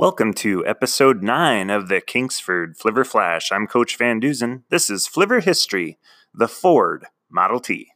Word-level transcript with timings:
Welcome 0.00 0.32
to 0.36 0.66
episode 0.66 1.22
9 1.22 1.68
of 1.68 1.88
the 1.88 2.00
Kingsford 2.00 2.78
Flivver 2.78 3.04
Flash. 3.04 3.52
I'm 3.52 3.66
Coach 3.66 3.98
Van 3.98 4.18
Duzen. 4.18 4.62
This 4.70 4.88
is 4.88 5.06
Flivver 5.06 5.42
History, 5.42 5.98
the 6.32 6.48
Ford 6.48 7.04
Model 7.30 7.60
T. 7.60 7.90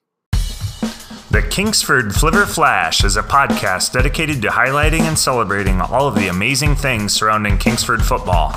The 1.35 1.43
Kingsford 1.43 2.15
Flivver 2.15 2.47
Flash 2.47 3.03
is 3.03 3.17
a 3.17 3.23
podcast 3.25 3.91
dedicated 3.91 4.41
to 4.43 4.51
highlighting 4.51 5.01
and 5.01 5.19
celebrating 5.19 5.81
all 5.81 6.07
of 6.07 6.15
the 6.15 6.29
amazing 6.29 6.77
things 6.77 7.13
surrounding 7.13 7.59
Kingsford 7.59 8.05
football. 8.05 8.51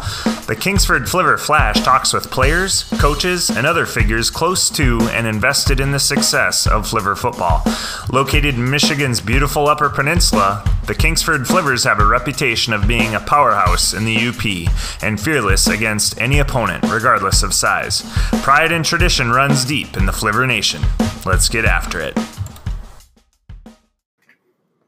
The 0.45 0.55
Kingsford 0.55 1.09
Flivver 1.09 1.39
Flash 1.39 1.81
talks 1.81 2.13
with 2.13 2.29
players, 2.29 2.83
coaches, 2.99 3.49
and 3.49 3.65
other 3.65 3.87
figures 3.87 4.29
close 4.29 4.69
to 4.69 4.99
and 5.11 5.25
invested 5.25 5.79
in 5.79 5.91
the 5.91 5.97
success 5.97 6.67
of 6.67 6.87
Flivver 6.87 7.17
football. 7.17 7.63
Located 8.13 8.53
in 8.53 8.69
Michigan's 8.69 9.21
beautiful 9.21 9.67
Upper 9.67 9.89
Peninsula, 9.89 10.63
the 10.85 10.93
Kingsford 10.93 11.47
Flivvers 11.47 11.83
have 11.83 11.99
a 11.99 12.05
reputation 12.05 12.73
of 12.73 12.87
being 12.87 13.15
a 13.15 13.19
powerhouse 13.19 13.95
in 13.95 14.05
the 14.05 14.27
UP 14.27 14.71
and 15.01 15.19
fearless 15.19 15.65
against 15.65 16.21
any 16.21 16.37
opponent, 16.37 16.83
regardless 16.91 17.41
of 17.41 17.55
size. 17.55 18.03
Pride 18.43 18.71
and 18.71 18.85
tradition 18.85 19.31
runs 19.31 19.65
deep 19.65 19.97
in 19.97 20.05
the 20.05 20.11
Flivver 20.11 20.45
Nation. 20.45 20.83
Let's 21.25 21.49
get 21.49 21.65
after 21.65 21.99
it. 21.99 22.15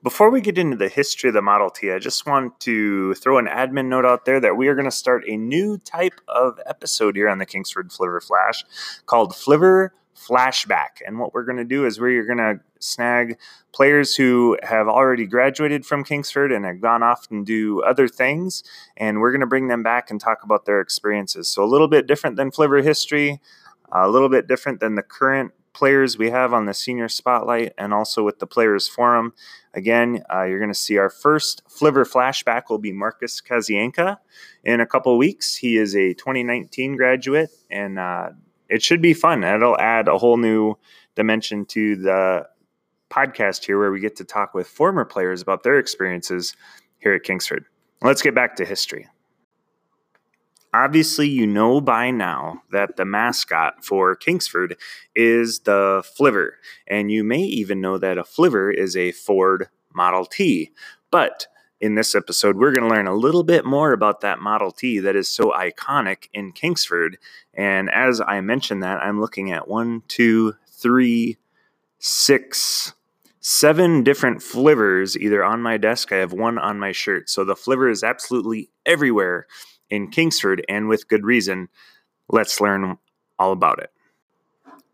Before 0.09 0.31
we 0.31 0.41
get 0.41 0.57
into 0.57 0.75
the 0.75 0.89
history 0.89 1.27
of 1.27 1.35
the 1.35 1.41
Model 1.43 1.69
T, 1.69 1.91
I 1.91 1.99
just 1.99 2.25
want 2.25 2.59
to 2.61 3.13
throw 3.13 3.37
an 3.37 3.45
admin 3.45 3.89
note 3.89 4.05
out 4.05 4.25
there 4.25 4.39
that 4.39 4.57
we 4.57 4.67
are 4.67 4.73
going 4.73 4.85
to 4.85 4.91
start 4.91 5.23
a 5.27 5.37
new 5.37 5.77
type 5.77 6.19
of 6.27 6.59
episode 6.65 7.15
here 7.15 7.29
on 7.29 7.37
the 7.37 7.45
Kingsford 7.45 7.91
Flivver 7.91 8.19
Flash 8.19 8.65
called 9.05 9.33
Flivver 9.33 9.91
Flashback. 10.17 11.03
And 11.05 11.19
what 11.19 11.35
we're 11.35 11.43
going 11.43 11.59
to 11.59 11.63
do 11.63 11.85
is 11.85 11.99
we're 11.99 12.25
going 12.25 12.39
to 12.39 12.59
snag 12.79 13.37
players 13.71 14.15
who 14.15 14.57
have 14.63 14.87
already 14.87 15.27
graduated 15.27 15.85
from 15.85 16.03
Kingsford 16.03 16.51
and 16.51 16.65
have 16.65 16.81
gone 16.81 17.03
off 17.03 17.27
and 17.29 17.45
do 17.45 17.83
other 17.83 18.07
things, 18.07 18.63
and 18.97 19.19
we're 19.19 19.31
going 19.31 19.41
to 19.41 19.47
bring 19.47 19.67
them 19.67 19.83
back 19.83 20.09
and 20.09 20.19
talk 20.19 20.41
about 20.41 20.65
their 20.65 20.81
experiences. 20.81 21.47
So 21.47 21.63
a 21.63 21.69
little 21.69 21.87
bit 21.87 22.07
different 22.07 22.35
than 22.35 22.49
Flivver 22.49 22.83
history, 22.83 23.41
a 23.91 24.09
little 24.09 24.29
bit 24.29 24.47
different 24.47 24.79
than 24.79 24.95
the 24.95 25.03
current 25.03 25.51
players 25.79 26.17
we 26.17 26.29
have 26.29 26.53
on 26.53 26.65
the 26.65 26.73
senior 26.73 27.07
spotlight 27.07 27.71
and 27.77 27.93
also 27.93 28.21
with 28.21 28.37
the 28.39 28.45
players 28.45 28.85
forum. 28.85 29.31
Again, 29.73 30.21
uh, 30.31 30.43
you're 30.43 30.59
going 30.59 30.73
to 30.73 30.77
see 30.77 30.97
our 30.97 31.09
first 31.09 31.63
Flivver 31.69 32.05
flashback 32.05 32.63
will 32.69 32.79
be 32.79 32.91
Marcus 32.91 33.39
Kazienka 33.39 34.17
in 34.65 34.81
a 34.81 34.85
couple 34.85 35.17
weeks. 35.17 35.55
He 35.55 35.77
is 35.77 35.95
a 35.95 36.13
2019 36.15 36.97
graduate, 36.97 37.49
and 37.71 37.97
uh, 37.97 38.31
it 38.67 38.83
should 38.83 39.01
be 39.01 39.13
fun. 39.13 39.41
It'll 39.45 39.79
add 39.79 40.09
a 40.09 40.17
whole 40.17 40.35
new 40.35 40.75
dimension 41.15 41.65
to 41.67 41.95
the 41.95 42.45
podcast 43.09 43.63
here 43.63 43.79
where 43.79 43.91
we 43.91 44.01
get 44.01 44.17
to 44.17 44.25
talk 44.25 44.53
with 44.53 44.67
former 44.67 45.05
players 45.05 45.41
about 45.41 45.63
their 45.63 45.79
experiences 45.79 46.57
here 46.97 47.13
at 47.13 47.23
Kingsford. 47.23 47.63
Let's 48.01 48.21
get 48.21 48.35
back 48.35 48.57
to 48.57 48.65
history. 48.65 49.07
Obviously, 50.73 51.27
you 51.27 51.47
know 51.47 51.81
by 51.81 52.11
now 52.11 52.61
that 52.71 52.95
the 52.95 53.05
mascot 53.05 53.83
for 53.83 54.15
Kingsford 54.15 54.77
is 55.15 55.61
the 55.61 56.03
Flivver, 56.17 56.51
and 56.87 57.11
you 57.11 57.23
may 57.23 57.41
even 57.41 57.81
know 57.81 57.97
that 57.97 58.19
a 58.19 58.23
Flivver 58.23 58.71
is 58.73 58.95
a 58.95 59.11
Ford 59.11 59.69
Model 59.93 60.25
T. 60.25 60.71
But 61.09 61.47
in 61.81 61.95
this 61.95 62.13
episode, 62.13 62.57
we're 62.57 62.73
going 62.73 62.87
to 62.87 62.93
learn 62.93 63.07
a 63.07 63.15
little 63.15 63.43
bit 63.43 63.65
more 63.65 63.93
about 63.93 64.21
that 64.21 64.39
Model 64.39 64.71
T 64.71 64.99
that 64.99 65.15
is 65.15 65.27
so 65.27 65.51
iconic 65.51 66.27
in 66.33 66.51
Kingsford. 66.51 67.17
And 67.53 67.89
as 67.89 68.21
I 68.21 68.41
mentioned 68.41 68.83
that, 68.83 69.01
I'm 69.01 69.19
looking 69.19 69.51
at 69.51 69.67
one, 69.67 70.03
two, 70.07 70.55
three, 70.67 71.37
six, 71.97 72.93
seven 73.39 74.03
different 74.03 74.39
flivvers 74.39 75.17
either 75.17 75.43
on 75.43 75.61
my 75.61 75.77
desk. 75.77 76.11
I 76.11 76.17
have 76.17 76.33
one 76.33 76.57
on 76.57 76.79
my 76.79 76.91
shirt. 76.91 77.29
So 77.29 77.43
the 77.43 77.55
flivver 77.55 77.89
is 77.89 78.03
absolutely 78.03 78.69
everywhere 78.85 79.47
in 79.89 80.09
Kingsford, 80.09 80.65
and 80.69 80.87
with 80.87 81.07
good 81.07 81.23
reason. 81.23 81.69
Let's 82.29 82.61
learn 82.61 82.97
all 83.37 83.51
about 83.51 83.79
it. 83.79 83.91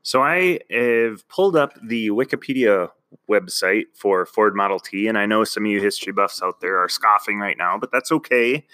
So, 0.03 0.21
I 0.21 0.59
have 0.69 1.27
pulled 1.29 1.55
up 1.55 1.73
the 1.83 2.09
Wikipedia 2.09 2.89
website 3.29 3.85
for 3.95 4.25
Ford 4.25 4.55
Model 4.55 4.79
T, 4.79 5.07
and 5.07 5.17
I 5.17 5.25
know 5.25 5.43
some 5.43 5.65
of 5.65 5.71
you 5.71 5.81
history 5.81 6.13
buffs 6.13 6.41
out 6.41 6.61
there 6.61 6.77
are 6.77 6.89
scoffing 6.89 7.39
right 7.39 7.57
now, 7.57 7.77
but 7.77 7.91
that's 7.91 8.11
okay. 8.11 8.65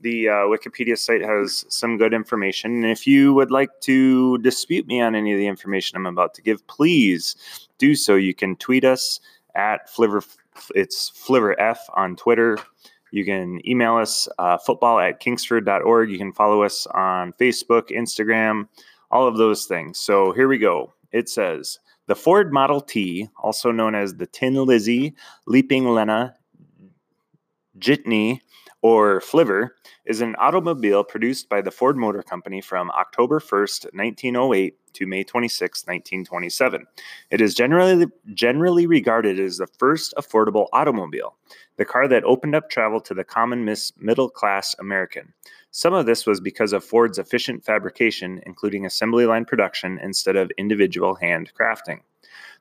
The 0.00 0.28
uh, 0.28 0.32
Wikipedia 0.46 0.96
site 0.96 1.20
has 1.22 1.66
some 1.68 1.98
good 1.98 2.14
information. 2.14 2.72
And 2.82 2.86
if 2.86 3.06
you 3.06 3.34
would 3.34 3.50
like 3.50 3.68
to 3.82 4.38
dispute 4.38 4.86
me 4.86 5.00
on 5.00 5.14
any 5.14 5.32
of 5.32 5.38
the 5.38 5.46
information 5.46 5.96
I'm 5.96 6.06
about 6.06 6.32
to 6.34 6.42
give, 6.42 6.66
please 6.68 7.36
do 7.76 7.94
so. 7.94 8.14
You 8.14 8.34
can 8.34 8.56
tweet 8.56 8.84
us 8.84 9.20
at 9.54 9.90
Flivver, 9.90 10.26
it's 10.74 11.10
Flivver 11.10 11.54
F 11.58 11.86
on 11.94 12.16
Twitter. 12.16 12.56
You 13.10 13.24
can 13.24 13.60
email 13.68 13.96
us 13.96 14.28
uh, 14.38 14.58
football 14.58 15.00
at 15.00 15.20
kingsford.org. 15.20 16.10
You 16.10 16.18
can 16.18 16.32
follow 16.32 16.62
us 16.62 16.86
on 16.94 17.32
Facebook, 17.34 17.90
Instagram, 17.90 18.68
all 19.10 19.26
of 19.26 19.36
those 19.36 19.66
things. 19.66 19.98
So 19.98 20.32
here 20.32 20.48
we 20.48 20.58
go. 20.58 20.92
It 21.12 21.28
says 21.28 21.78
the 22.06 22.14
Ford 22.14 22.52
Model 22.52 22.80
T, 22.80 23.28
also 23.42 23.70
known 23.70 23.94
as 23.94 24.14
the 24.14 24.26
Tin 24.26 24.54
Lizzie, 24.54 25.14
Leaping 25.46 25.92
Lena, 25.94 26.36
Jitney, 27.78 28.40
or 28.82 29.20
Flivver, 29.20 29.70
is 30.04 30.20
an 30.20 30.34
automobile 30.36 31.04
produced 31.04 31.48
by 31.48 31.60
the 31.60 31.70
Ford 31.70 31.96
Motor 31.96 32.22
Company 32.22 32.60
from 32.60 32.90
October 32.92 33.40
1st, 33.40 33.94
1908 33.94 34.76
to 34.94 35.06
May 35.06 35.22
26, 35.22 35.82
1927. 35.82 36.86
It 37.30 37.40
is 37.40 37.54
generally 37.54 38.06
generally 38.34 38.86
regarded 38.86 39.38
as 39.38 39.58
the 39.58 39.66
first 39.66 40.14
affordable 40.16 40.66
automobile, 40.72 41.36
the 41.76 41.84
car 41.84 42.08
that 42.08 42.24
opened 42.24 42.54
up 42.54 42.70
travel 42.70 43.00
to 43.02 43.14
the 43.14 43.24
common 43.24 43.64
middle 43.98 44.28
class 44.28 44.74
American. 44.78 45.32
Some 45.70 45.94
of 45.94 46.06
this 46.06 46.26
was 46.26 46.40
because 46.40 46.72
of 46.72 46.84
Ford's 46.84 47.18
efficient 47.18 47.64
fabrication, 47.64 48.42
including 48.44 48.84
assembly 48.84 49.26
line 49.26 49.44
production 49.44 49.98
instead 50.02 50.36
of 50.36 50.50
individual 50.58 51.14
hand 51.14 51.52
crafting. 51.58 52.00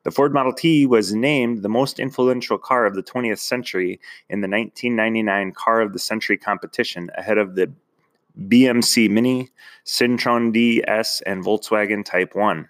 The 0.03 0.11
Ford 0.11 0.33
Model 0.33 0.53
T 0.53 0.85
was 0.85 1.13
named 1.13 1.61
the 1.61 1.69
most 1.69 1.99
influential 1.99 2.57
car 2.57 2.85
of 2.85 2.95
the 2.95 3.03
20th 3.03 3.39
century 3.39 3.99
in 4.29 4.39
the 4.39 4.47
1999 4.47 5.51
Car 5.51 5.81
of 5.81 5.91
the 5.91 5.99
Century 5.99 6.37
competition 6.37 7.11
ahead 7.17 7.37
of 7.37 7.55
the 7.55 7.71
BMC 8.47 9.09
Mini, 9.09 9.49
Citroen 9.85 10.53
DS, 10.53 11.21
and 11.25 11.43
Volkswagen 11.43 12.05
Type 12.05 12.33
1. 12.33 12.69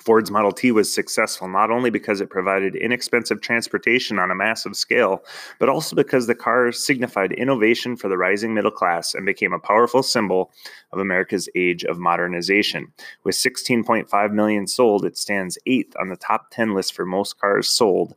Ford's 0.00 0.30
Model 0.30 0.52
T 0.52 0.72
was 0.72 0.92
successful 0.92 1.46
not 1.48 1.70
only 1.70 1.90
because 1.90 2.20
it 2.20 2.30
provided 2.30 2.74
inexpensive 2.74 3.40
transportation 3.40 4.18
on 4.18 4.30
a 4.30 4.34
massive 4.34 4.74
scale, 4.74 5.22
but 5.58 5.68
also 5.68 5.94
because 5.94 6.26
the 6.26 6.34
car 6.34 6.72
signified 6.72 7.32
innovation 7.32 7.96
for 7.96 8.08
the 8.08 8.16
rising 8.16 8.54
middle 8.54 8.70
class 8.70 9.14
and 9.14 9.26
became 9.26 9.52
a 9.52 9.58
powerful 9.58 10.02
symbol 10.02 10.50
of 10.92 10.98
America's 10.98 11.48
age 11.54 11.84
of 11.84 11.98
modernization. 11.98 12.92
With 13.24 13.34
16.5 13.34 14.32
million 14.32 14.66
sold, 14.66 15.04
it 15.04 15.18
stands 15.18 15.58
eighth 15.66 15.94
on 16.00 16.08
the 16.08 16.16
top 16.16 16.50
10 16.50 16.74
list 16.74 16.94
for 16.94 17.04
most 17.04 17.38
cars 17.38 17.68
sold 17.68 18.14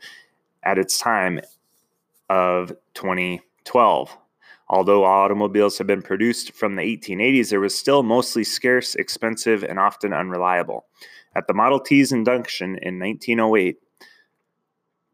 at 0.64 0.78
its 0.78 0.98
time 0.98 1.42
of 2.30 2.70
2012. 2.94 4.18
Although 4.70 5.04
automobiles 5.04 5.78
have 5.78 5.88
been 5.88 6.02
produced 6.02 6.54
from 6.54 6.76
the 6.76 6.82
1880s, 6.82 7.50
they 7.50 7.58
were 7.58 7.70
still 7.70 8.02
mostly 8.02 8.44
scarce, 8.44 8.96
expensive, 8.96 9.64
and 9.64 9.78
often 9.78 10.14
unreliable. 10.14 10.86
At 11.36 11.48
the 11.48 11.54
Model 11.54 11.80
T's 11.80 12.12
induction 12.12 12.78
in 12.82 13.00
1908, 13.00 13.78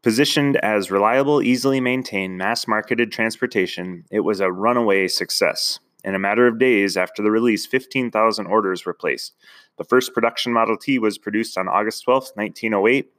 Positioned 0.02 0.56
as 0.56 0.90
reliable, 0.90 1.42
easily 1.42 1.78
maintained, 1.78 2.38
mass 2.38 2.66
marketed 2.66 3.12
transportation, 3.12 4.06
it 4.10 4.20
was 4.20 4.40
a 4.40 4.50
runaway 4.50 5.06
success. 5.06 5.78
In 6.02 6.14
a 6.14 6.18
matter 6.18 6.46
of 6.46 6.58
days 6.58 6.96
after 6.96 7.22
the 7.22 7.30
release, 7.30 7.66
15,000 7.66 8.46
orders 8.46 8.86
were 8.86 8.94
placed. 8.94 9.34
The 9.76 9.84
first 9.84 10.14
production 10.14 10.54
Model 10.54 10.78
T 10.78 10.98
was 10.98 11.18
produced 11.18 11.58
on 11.58 11.68
August 11.68 12.04
12, 12.04 12.30
1908, 12.34 13.12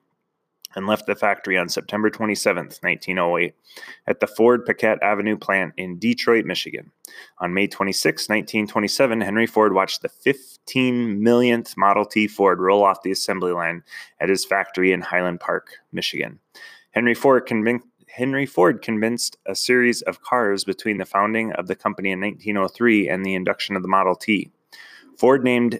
and 0.75 0.87
left 0.87 1.05
the 1.05 1.15
factory 1.15 1.57
on 1.57 1.69
September 1.69 2.09
27, 2.09 2.65
1908, 2.65 3.53
at 4.07 4.19
the 4.19 4.27
Ford 4.27 4.65
Piquette 4.65 5.01
Avenue 5.01 5.37
plant 5.37 5.73
in 5.77 5.99
Detroit, 5.99 6.45
Michigan. 6.45 6.91
On 7.39 7.53
May 7.53 7.67
26, 7.67 8.29
1927, 8.29 9.21
Henry 9.21 9.47
Ford 9.47 9.73
watched 9.73 10.01
the 10.01 10.09
15 10.09 11.21
millionth 11.21 11.75
Model 11.77 12.05
T 12.05 12.27
Ford 12.27 12.59
roll 12.59 12.83
off 12.83 13.03
the 13.03 13.11
assembly 13.11 13.51
line 13.51 13.83
at 14.19 14.29
his 14.29 14.45
factory 14.45 14.91
in 14.91 15.01
Highland 15.01 15.39
Park, 15.39 15.71
Michigan. 15.91 16.39
Henry 16.91 17.13
Ford 17.13 17.45
convinced 17.45 17.87
Henry 18.07 18.45
Ford 18.45 18.81
convinced 18.81 19.37
a 19.45 19.55
series 19.55 20.01
of 20.01 20.21
cars 20.21 20.65
between 20.65 20.97
the 20.97 21.05
founding 21.05 21.53
of 21.53 21.67
the 21.67 21.75
company 21.75 22.11
in 22.11 22.19
1903 22.19 23.07
and 23.07 23.25
the 23.25 23.35
induction 23.35 23.77
of 23.77 23.83
the 23.83 23.87
Model 23.87 24.15
T. 24.15 24.51
Ford 25.17 25.45
named 25.45 25.79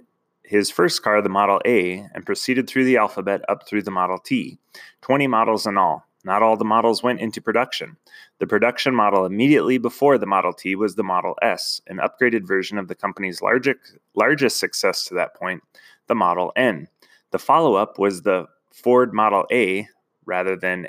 his 0.52 0.70
first 0.70 1.02
car, 1.02 1.22
the 1.22 1.30
Model 1.30 1.62
A, 1.66 2.06
and 2.14 2.26
proceeded 2.26 2.68
through 2.68 2.84
the 2.84 2.98
alphabet 2.98 3.42
up 3.48 3.66
through 3.66 3.84
the 3.84 3.90
Model 3.90 4.20
T. 4.20 4.60
20 5.00 5.26
models 5.26 5.66
in 5.66 5.78
all. 5.78 6.06
Not 6.26 6.44
all 6.44 6.58
the 6.58 6.66
models 6.66 7.02
went 7.02 7.22
into 7.22 7.42
production. 7.42 7.96
The 8.40 8.48
production 8.48 8.94
model 8.94 9.26
immediately 9.26 9.78
before 9.78 10.18
the 10.18 10.26
Model 10.26 10.52
T 10.52 10.76
was 10.76 10.96
the 10.96 11.06
Model 11.06 11.36
S, 11.42 11.80
an 11.88 12.00
upgraded 12.00 12.46
version 12.46 12.78
of 12.78 12.90
the 12.90 12.96
company's 12.96 13.42
largest, 13.42 13.80
largest 14.14 14.60
success 14.60 15.06
to 15.06 15.14
that 15.14 15.36
point, 15.36 15.64
the 16.08 16.16
Model 16.16 16.52
N. 16.58 16.90
The 17.32 17.40
follow 17.40 17.76
up 17.76 17.98
was 17.98 18.24
the 18.24 18.46
Ford 18.74 19.14
Model 19.14 19.46
A 19.54 19.88
rather 20.26 20.58
than 20.58 20.88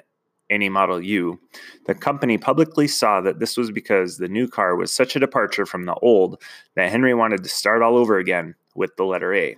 any 0.50 0.70
Model 0.70 1.00
U. 1.00 1.38
The 1.86 1.94
company 1.94 2.36
publicly 2.36 2.88
saw 2.88 3.20
that 3.20 3.38
this 3.38 3.56
was 3.56 3.70
because 3.70 4.18
the 4.18 4.28
new 4.28 4.48
car 4.48 4.74
was 4.74 4.92
such 4.92 5.14
a 5.14 5.20
departure 5.20 5.66
from 5.66 5.84
the 5.84 5.94
old 5.94 6.42
that 6.74 6.90
Henry 6.90 7.14
wanted 7.14 7.44
to 7.44 7.48
start 7.48 7.80
all 7.80 7.96
over 7.96 8.18
again 8.18 8.56
with 8.74 8.96
the 8.96 9.04
letter 9.04 9.34
A. 9.34 9.56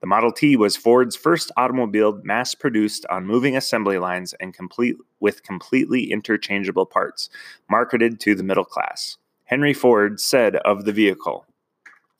The 0.00 0.06
Model 0.06 0.30
T 0.30 0.56
was 0.56 0.76
Ford's 0.76 1.16
first 1.16 1.50
automobile 1.56 2.20
mass 2.22 2.54
produced 2.54 3.06
on 3.08 3.26
moving 3.26 3.56
assembly 3.56 3.98
lines 3.98 4.34
and 4.40 4.52
complete 4.52 4.96
with 5.20 5.42
completely 5.42 6.12
interchangeable 6.12 6.86
parts, 6.86 7.30
marketed 7.70 8.20
to 8.20 8.34
the 8.34 8.42
middle 8.42 8.64
class. 8.64 9.16
Henry 9.44 9.72
Ford 9.72 10.20
said 10.20 10.56
of 10.56 10.84
the 10.84 10.92
vehicle, 10.92 11.46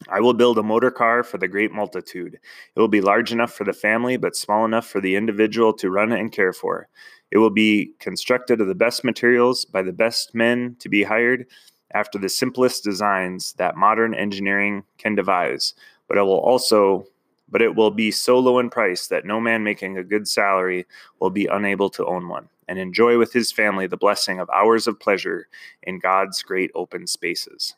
I 0.08 0.20
will 0.20 0.34
build 0.34 0.58
a 0.58 0.62
motor 0.62 0.90
car 0.90 1.22
for 1.22 1.38
the 1.38 1.48
great 1.48 1.72
multitude. 1.72 2.34
It 2.34 2.80
will 2.80 2.88
be 2.88 3.00
large 3.00 3.32
enough 3.32 3.52
for 3.52 3.64
the 3.64 3.72
family, 3.72 4.16
but 4.16 4.36
small 4.36 4.64
enough 4.64 4.86
for 4.86 5.00
the 5.00 5.16
individual 5.16 5.72
to 5.74 5.90
run 5.90 6.12
and 6.12 6.30
care 6.30 6.52
for. 6.52 6.88
It 7.30 7.38
will 7.38 7.50
be 7.50 7.92
constructed 7.98 8.60
of 8.60 8.68
the 8.68 8.74
best 8.74 9.04
materials 9.04 9.64
by 9.64 9.82
the 9.82 9.92
best 9.92 10.34
men 10.34 10.76
to 10.78 10.88
be 10.88 11.02
hired 11.02 11.46
after 11.92 12.18
the 12.18 12.28
simplest 12.28 12.84
designs 12.84 13.54
that 13.54 13.76
modern 13.76 14.14
engineering 14.14 14.84
can 14.98 15.14
devise, 15.14 15.74
but 16.08 16.18
it 16.18 16.22
will 16.22 16.40
also 16.40 17.06
but 17.48 17.62
it 17.62 17.76
will 17.76 17.92
be 17.92 18.10
so 18.10 18.38
low 18.38 18.58
in 18.58 18.68
price 18.68 19.06
that 19.06 19.24
no 19.24 19.40
man 19.40 19.62
making 19.62 19.96
a 19.96 20.04
good 20.04 20.26
salary 20.26 20.84
will 21.20 21.30
be 21.30 21.46
unable 21.46 21.88
to 21.88 22.04
own 22.04 22.28
one 22.28 22.48
and 22.68 22.78
enjoy 22.78 23.18
with 23.18 23.32
his 23.32 23.52
family 23.52 23.86
the 23.86 23.96
blessing 23.96 24.40
of 24.40 24.50
hours 24.50 24.86
of 24.86 24.98
pleasure 24.98 25.48
in 25.84 25.98
God's 25.98 26.42
great 26.42 26.70
open 26.74 27.06
spaces. 27.06 27.76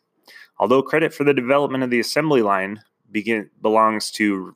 Although 0.59 0.83
credit 0.83 1.13
for 1.13 1.25
the 1.25 1.35
development 1.35 1.85
of 1.85 1.91
the 1.91 2.01
assembly 2.01 2.43
line 2.43 2.83
begin, 3.11 3.51
belongs 3.63 4.11
to 4.13 4.55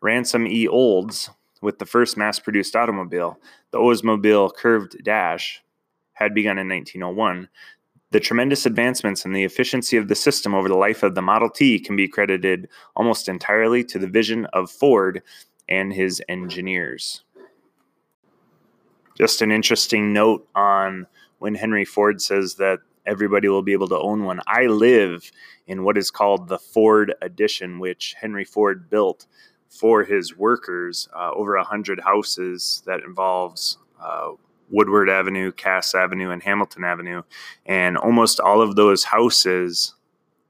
Ransom 0.00 0.46
E. 0.46 0.66
Olds 0.66 1.30
with 1.62 1.78
the 1.78 1.86
first 1.86 2.16
mass 2.16 2.38
produced 2.38 2.74
automobile, 2.74 3.38
the 3.70 3.78
Oldsmobile 3.78 4.54
Curved 4.54 5.04
Dash 5.04 5.62
had 6.14 6.34
begun 6.34 6.58
in 6.58 6.68
1901. 6.68 7.48
The 8.12 8.18
tremendous 8.20 8.66
advancements 8.66 9.24
in 9.24 9.32
the 9.32 9.44
efficiency 9.44 9.96
of 9.96 10.08
the 10.08 10.16
system 10.16 10.52
over 10.52 10.68
the 10.68 10.74
life 10.74 11.04
of 11.04 11.14
the 11.14 11.22
Model 11.22 11.48
T 11.48 11.78
can 11.78 11.94
be 11.94 12.08
credited 12.08 12.68
almost 12.96 13.28
entirely 13.28 13.84
to 13.84 14.00
the 14.00 14.08
vision 14.08 14.46
of 14.46 14.68
Ford 14.68 15.22
and 15.68 15.92
his 15.92 16.20
engineers. 16.28 17.22
Just 19.16 19.42
an 19.42 19.52
interesting 19.52 20.12
note 20.12 20.48
on 20.56 21.06
when 21.38 21.54
Henry 21.54 21.84
Ford 21.84 22.20
says 22.20 22.56
that 22.56 22.80
everybody 23.06 23.46
will 23.48 23.62
be 23.62 23.72
able 23.72 23.88
to 23.88 23.98
own 23.98 24.24
one. 24.24 24.40
I 24.48 24.66
live 24.66 25.30
in 25.68 25.84
what 25.84 25.96
is 25.96 26.10
called 26.10 26.48
the 26.48 26.58
Ford 26.58 27.14
Addition, 27.22 27.78
which 27.78 28.16
Henry 28.20 28.44
Ford 28.44 28.90
built 28.90 29.26
for 29.68 30.02
his 30.02 30.36
workers, 30.36 31.08
uh, 31.14 31.30
over 31.30 31.54
a 31.54 31.62
hundred 31.62 32.00
houses 32.00 32.82
that 32.86 33.04
involves 33.04 33.78
uh, 34.02 34.30
Woodward 34.70 35.08
Avenue, 35.10 35.52
Cass 35.52 35.94
Avenue, 35.94 36.30
and 36.30 36.42
Hamilton 36.42 36.84
Avenue, 36.84 37.22
and 37.66 37.96
almost 37.96 38.40
all 38.40 38.62
of 38.62 38.76
those 38.76 39.04
houses, 39.04 39.94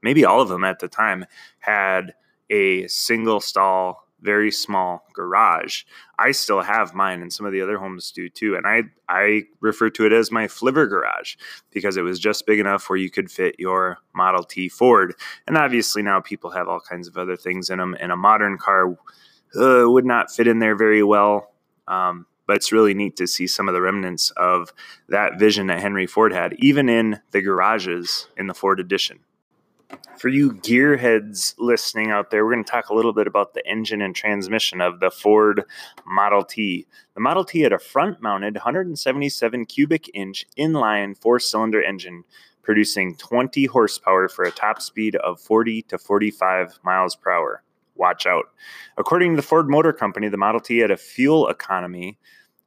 maybe 0.01 0.25
all 0.25 0.41
of 0.41 0.49
them 0.49 0.63
at 0.63 0.79
the 0.79 0.87
time, 0.87 1.25
had 1.59 2.13
a 2.49 2.87
single 2.87 3.39
stall 3.39 4.07
very 4.21 4.51
small 4.51 5.05
garage. 5.13 5.83
I 6.19 6.31
still 6.31 6.61
have 6.61 6.93
mine, 6.93 7.21
and 7.21 7.33
some 7.33 7.45
of 7.45 7.51
the 7.51 7.61
other 7.61 7.77
homes 7.77 8.11
do 8.11 8.29
too. 8.29 8.55
And 8.55 8.65
I 8.65 8.83
I 9.09 9.43
refer 9.59 9.89
to 9.91 10.05
it 10.05 10.13
as 10.13 10.31
my 10.31 10.47
flivver 10.47 10.87
garage 10.87 11.35
because 11.71 11.97
it 11.97 12.03
was 12.03 12.19
just 12.19 12.45
big 12.45 12.59
enough 12.59 12.89
where 12.89 12.97
you 12.97 13.09
could 13.09 13.31
fit 13.31 13.55
your 13.59 13.97
Model 14.13 14.43
T 14.43 14.69
Ford. 14.69 15.15
And 15.47 15.57
obviously 15.57 16.01
now 16.01 16.21
people 16.21 16.51
have 16.51 16.67
all 16.67 16.79
kinds 16.79 17.07
of 17.07 17.17
other 17.17 17.35
things 17.35 17.69
in 17.69 17.79
them, 17.79 17.95
and 17.99 18.11
a 18.11 18.17
modern 18.17 18.57
car 18.57 18.95
uh, 19.55 19.89
would 19.89 20.05
not 20.05 20.31
fit 20.31 20.47
in 20.47 20.59
there 20.59 20.75
very 20.75 21.03
well. 21.03 21.51
Um, 21.87 22.25
but 22.51 22.57
it's 22.57 22.73
really 22.73 22.93
neat 22.93 23.15
to 23.15 23.25
see 23.27 23.47
some 23.47 23.69
of 23.69 23.73
the 23.73 23.79
remnants 23.79 24.29
of 24.31 24.73
that 25.07 25.39
vision 25.39 25.67
that 25.67 25.79
Henry 25.79 26.05
Ford 26.05 26.33
had, 26.33 26.53
even 26.59 26.89
in 26.89 27.21
the 27.31 27.41
garages 27.41 28.27
in 28.35 28.47
the 28.47 28.53
Ford 28.53 28.81
Addition 28.81 29.19
for 30.17 30.27
you 30.27 30.51
gearheads 30.51 31.55
listening 31.57 32.11
out 32.11 32.29
there, 32.29 32.43
we're 32.45 32.51
going 32.51 32.63
to 32.65 32.69
talk 32.69 32.89
a 32.89 32.93
little 32.93 33.13
bit 33.13 33.25
about 33.25 33.53
the 33.53 33.65
engine 33.65 34.01
and 34.01 34.13
transmission 34.13 34.81
of 34.81 34.99
the 34.99 35.09
Ford 35.09 35.63
Model 36.05 36.43
T. 36.43 36.85
The 37.13 37.21
Model 37.21 37.45
T 37.45 37.61
had 37.61 37.71
a 37.71 37.79
front 37.79 38.21
mounted 38.21 38.55
177 38.55 39.65
cubic 39.67 40.11
inch 40.13 40.45
inline 40.57 41.17
four 41.17 41.39
cylinder 41.39 41.81
engine 41.81 42.25
producing 42.63 43.15
20 43.15 43.65
horsepower 43.65 44.27
for 44.27 44.43
a 44.43 44.51
top 44.51 44.81
speed 44.81 45.15
of 45.15 45.39
40 45.39 45.83
to 45.83 45.97
45 45.97 46.79
miles 46.83 47.15
per 47.15 47.31
hour. 47.31 47.63
Watch 47.95 48.25
out. 48.25 48.45
According 48.97 49.33
to 49.33 49.35
the 49.35 49.47
Ford 49.47 49.69
Motor 49.69 49.93
Company, 49.93 50.27
the 50.27 50.37
Model 50.37 50.59
T 50.59 50.79
had 50.79 50.91
a 50.91 50.97
fuel 50.97 51.47
economy 51.49 52.17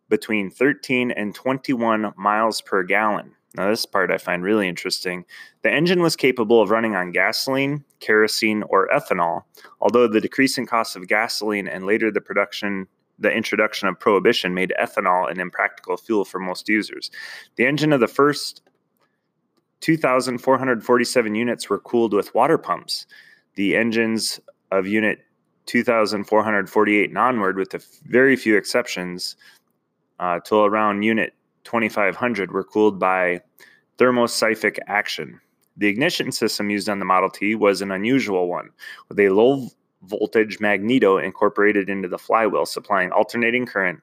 between 0.08 0.50
13 0.50 1.10
and 1.10 1.34
21 1.34 2.12
miles 2.16 2.60
per 2.60 2.82
gallon. 2.82 3.32
Now, 3.56 3.70
this 3.70 3.86
part 3.86 4.10
I 4.10 4.18
find 4.18 4.42
really 4.42 4.68
interesting. 4.68 5.24
The 5.62 5.70
engine 5.70 6.02
was 6.02 6.16
capable 6.16 6.60
of 6.60 6.70
running 6.70 6.96
on 6.96 7.12
gasoline, 7.12 7.84
kerosene, 8.00 8.64
or 8.64 8.88
ethanol, 8.88 9.42
although 9.80 10.08
the 10.08 10.20
decreasing 10.20 10.66
cost 10.66 10.96
of 10.96 11.06
gasoline 11.06 11.68
and 11.68 11.86
later 11.86 12.10
the 12.10 12.20
production 12.20 12.88
the 13.18 13.30
introduction 13.30 13.86
of 13.86 13.98
prohibition 13.98 14.54
made 14.54 14.74
ethanol 14.80 15.30
an 15.30 15.38
impractical 15.38 15.96
fuel 15.96 16.24
for 16.24 16.40
most 16.40 16.68
users. 16.68 17.12
The 17.54 17.64
engine 17.64 17.92
of 17.92 18.00
the 18.00 18.08
first 18.08 18.60
2,447 19.80 21.34
units 21.34 21.68
were 21.68 21.78
cooled 21.78 22.12
with 22.12 22.34
water 22.34 22.58
pumps. 22.58 23.06
The 23.54 23.76
engines 23.76 24.40
of 24.72 24.86
Unit 24.86 25.20
2,448 25.66 27.08
and 27.08 27.18
onward, 27.18 27.56
with 27.56 28.00
very 28.06 28.34
few 28.34 28.56
exceptions, 28.56 29.36
uh, 30.24 30.40
till 30.40 30.64
around 30.64 31.02
Unit 31.02 31.34
2500 31.64 32.50
were 32.50 32.64
cooled 32.64 32.98
by 32.98 33.42
thermosiphon 33.98 34.78
action. 34.86 35.38
The 35.76 35.88
ignition 35.88 36.32
system 36.32 36.70
used 36.70 36.88
on 36.88 36.98
the 36.98 37.04
Model 37.04 37.28
T 37.28 37.54
was 37.54 37.82
an 37.82 37.90
unusual 37.90 38.48
one, 38.48 38.70
with 39.10 39.20
a 39.20 39.28
low 39.28 39.68
voltage 40.04 40.60
magneto 40.60 41.18
incorporated 41.18 41.90
into 41.90 42.08
the 42.08 42.16
flywheel, 42.16 42.64
supplying 42.64 43.10
alternating 43.12 43.66
current 43.66 44.00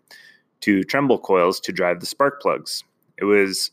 to 0.60 0.84
tremble 0.84 1.18
coils 1.18 1.60
to 1.62 1.72
drive 1.72 2.00
the 2.00 2.06
spark 2.06 2.40
plugs. 2.40 2.84
It 3.18 3.26
was 3.26 3.72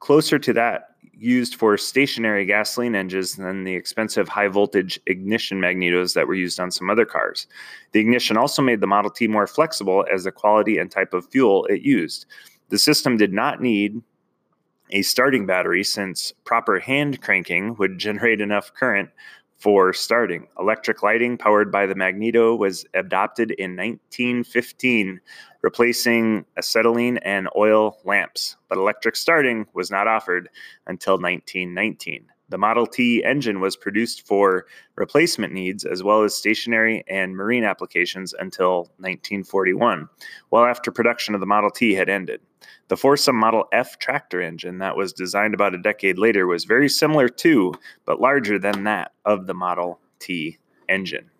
closer 0.00 0.40
to 0.40 0.52
that 0.54 0.95
used 1.18 1.54
for 1.54 1.76
stationary 1.76 2.44
gasoline 2.44 2.94
engines 2.94 3.36
than 3.36 3.64
the 3.64 3.74
expensive 3.74 4.28
high 4.28 4.48
voltage 4.48 5.00
ignition 5.06 5.60
magnetos 5.60 6.14
that 6.14 6.26
were 6.26 6.34
used 6.34 6.60
on 6.60 6.70
some 6.70 6.90
other 6.90 7.06
cars. 7.06 7.46
The 7.92 8.00
ignition 8.00 8.36
also 8.36 8.62
made 8.62 8.80
the 8.80 8.86
Model 8.86 9.10
T 9.10 9.26
more 9.26 9.46
flexible 9.46 10.04
as 10.12 10.24
the 10.24 10.32
quality 10.32 10.78
and 10.78 10.90
type 10.90 11.14
of 11.14 11.28
fuel 11.30 11.64
it 11.66 11.82
used. 11.82 12.26
The 12.68 12.78
system 12.78 13.16
did 13.16 13.32
not 13.32 13.62
need 13.62 14.02
a 14.90 15.02
starting 15.02 15.46
battery 15.46 15.84
since 15.84 16.32
proper 16.44 16.78
hand 16.78 17.20
cranking 17.22 17.74
would 17.76 17.98
generate 17.98 18.40
enough 18.40 18.72
current 18.74 19.10
for 19.58 19.92
starting. 19.92 20.46
Electric 20.58 21.02
lighting 21.02 21.38
powered 21.38 21.72
by 21.72 21.86
the 21.86 21.94
magneto 21.94 22.54
was 22.54 22.84
adopted 22.94 23.50
in 23.52 23.76
1915 23.76 25.20
replacing 25.62 26.44
acetylene 26.56 27.16
and 27.18 27.48
oil 27.56 27.98
lamps, 28.04 28.56
but 28.68 28.78
electric 28.78 29.16
starting 29.16 29.66
was 29.74 29.90
not 29.90 30.06
offered 30.06 30.48
until 30.86 31.14
1919. 31.14 32.26
The 32.48 32.58
Model 32.58 32.86
T 32.86 33.24
engine 33.24 33.60
was 33.60 33.76
produced 33.76 34.26
for 34.26 34.66
replacement 34.94 35.52
needs 35.52 35.84
as 35.84 36.02
well 36.02 36.22
as 36.22 36.34
stationary 36.34 37.02
and 37.08 37.34
marine 37.34 37.64
applications 37.64 38.34
until 38.38 38.90
1941, 38.98 40.08
well 40.50 40.64
after 40.64 40.92
production 40.92 41.34
of 41.34 41.40
the 41.40 41.46
Model 41.46 41.70
T 41.70 41.94
had 41.94 42.08
ended. 42.08 42.40
The 42.88 42.94
Fordson 42.94 43.34
Model 43.34 43.64
F 43.72 43.98
tractor 43.98 44.40
engine 44.40 44.78
that 44.78 44.96
was 44.96 45.12
designed 45.12 45.54
about 45.54 45.74
a 45.74 45.78
decade 45.78 46.18
later 46.18 46.46
was 46.46 46.64
very 46.64 46.88
similar 46.88 47.28
to, 47.28 47.74
but 48.04 48.20
larger 48.20 48.60
than 48.60 48.84
that 48.84 49.12
of 49.24 49.48
the 49.48 49.54
Model 49.54 49.98
T 50.20 50.58
engine. 50.88 51.30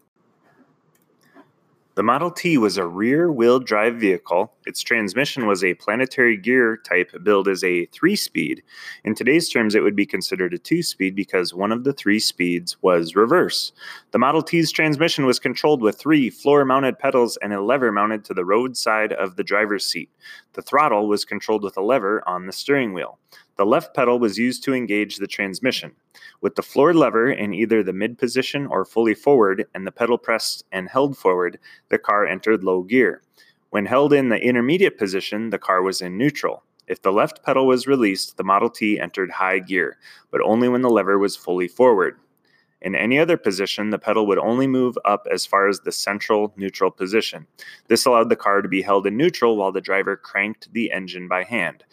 The 1.97 2.03
Model 2.03 2.31
T 2.31 2.59
was 2.59 2.76
a 2.76 2.87
rear 2.87 3.33
wheel 3.33 3.59
drive 3.59 3.95
vehicle. 3.95 4.53
Its 4.67 4.83
transmission 4.83 5.47
was 5.47 5.65
a 5.65 5.73
planetary 5.73 6.37
gear 6.37 6.76
type 6.76 7.11
billed 7.23 7.49
as 7.49 7.65
a 7.65 7.87
three 7.87 8.17
speed. 8.17 8.62
In 9.05 9.15
today's 9.15 9.49
terms, 9.49 9.75
it 9.75 9.83
would 9.83 9.97
be 9.97 10.05
considered 10.05 10.53
a 10.53 10.59
two 10.59 10.83
speed 10.83 11.17
because 11.17 11.55
one 11.55 11.73
of 11.73 11.85
the 11.85 11.95
three 11.95 12.19
speeds 12.19 12.76
was 12.83 13.17
reverse. 13.17 13.73
The 14.11 14.19
Model 14.19 14.43
T's 14.43 14.71
transmission 14.71 15.25
was 15.25 15.38
controlled 15.38 15.81
with 15.81 15.99
three 15.99 16.29
floor 16.29 16.67
mounted 16.67 16.99
pedals 16.99 17.38
and 17.38 17.55
a 17.55 17.62
lever 17.62 17.91
mounted 17.91 18.26
to 18.26 18.35
the 18.35 18.45
road 18.45 18.76
side 18.76 19.15
of 19.15 19.37
the 19.37 19.45
driver's 19.45 19.87
seat. 19.87 20.11
The 20.53 20.61
throttle 20.61 21.09
was 21.09 21.25
controlled 21.25 21.62
with 21.62 21.79
a 21.79 21.83
lever 21.83 22.23
on 22.29 22.45
the 22.45 22.53
steering 22.53 22.93
wheel. 22.93 23.19
The 23.56 23.64
left 23.64 23.94
pedal 23.94 24.18
was 24.18 24.38
used 24.38 24.62
to 24.64 24.75
engage 24.75 25.16
the 25.16 25.26
transmission. 25.26 25.92
With 26.42 26.56
the 26.56 26.62
floor 26.62 26.92
lever 26.92 27.30
in 27.30 27.54
either 27.54 27.82
the 27.82 27.94
mid 27.94 28.18
position 28.18 28.66
or 28.66 28.84
fully 28.84 29.14
forward 29.14 29.66
and 29.75 29.86
the 29.86 29.92
pedal 29.92 30.18
pressed 30.18 30.64
and 30.70 30.90
held 30.90 31.16
forward, 31.16 31.58
the 31.88 31.98
car 31.98 32.26
entered 32.26 32.62
low 32.62 32.82
gear. 32.82 33.22
When 33.70 33.86
held 33.86 34.12
in 34.12 34.28
the 34.28 34.42
intermediate 34.42 34.98
position, 34.98 35.50
the 35.50 35.58
car 35.58 35.82
was 35.82 36.02
in 36.02 36.18
neutral. 36.18 36.64
If 36.86 37.00
the 37.00 37.12
left 37.12 37.42
pedal 37.42 37.66
was 37.66 37.86
released, 37.86 38.36
the 38.36 38.44
Model 38.44 38.68
T 38.68 39.00
entered 39.00 39.30
high 39.30 39.58
gear, 39.58 39.96
but 40.30 40.42
only 40.42 40.68
when 40.68 40.82
the 40.82 40.90
lever 40.90 41.18
was 41.18 41.34
fully 41.34 41.66
forward. 41.66 42.18
In 42.82 42.94
any 42.94 43.18
other 43.18 43.38
position, 43.38 43.88
the 43.88 43.98
pedal 43.98 44.26
would 44.26 44.38
only 44.38 44.66
move 44.66 44.98
up 45.04 45.26
as 45.32 45.46
far 45.46 45.66
as 45.66 45.80
the 45.80 45.92
central 45.92 46.52
neutral 46.56 46.90
position. 46.90 47.46
This 47.88 48.04
allowed 48.04 48.28
the 48.28 48.36
car 48.36 48.60
to 48.60 48.68
be 48.68 48.82
held 48.82 49.06
in 49.06 49.16
neutral 49.16 49.56
while 49.56 49.72
the 49.72 49.80
driver 49.80 50.14
cranked 50.14 50.72
the 50.72 50.92
engine 50.92 51.26
by 51.26 51.42
hand. 51.42 51.84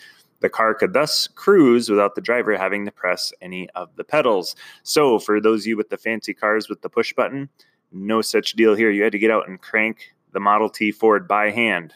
The 0.44 0.50
car 0.50 0.74
could 0.74 0.92
thus 0.92 1.26
cruise 1.26 1.90
without 1.90 2.16
the 2.16 2.22
driver 2.22 2.58
having 2.58 2.84
to 2.84 2.92
press 2.92 3.32
any 3.42 3.70
of 3.76 3.96
the 3.96 4.04
pedals. 4.04 4.58
So, 4.84 5.18
for 5.18 5.40
those 5.40 5.62
of 5.62 5.68
you 5.68 5.78
with 5.78 5.90
the 5.90 5.98
fancy 5.98 6.34
cars 6.34 6.68
with 6.68 6.82
the 6.82 6.90
push 6.90 7.14
button, 7.14 7.48
no 7.94 8.22
such 8.22 8.52
deal 8.52 8.76
here. 8.76 8.92
You 8.92 9.04
had 9.04 9.14
to 9.14 9.20
get 9.20 9.32
out 9.32 9.48
and 9.48 9.62
crank 9.62 10.14
the 10.34 10.42
Model 10.42 10.70
T 10.70 10.92
Ford 10.92 11.30
by 11.30 11.50
hand. 11.50 11.94